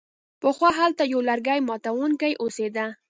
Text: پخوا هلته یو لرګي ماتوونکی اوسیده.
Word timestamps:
پخوا 0.41 0.69
هلته 0.79 1.03
یو 1.13 1.21
لرګي 1.29 1.59
ماتوونکی 1.67 2.33
اوسیده. 2.41 2.85